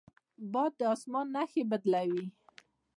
[0.53, 2.25] باد د اسمان نښې بدلوي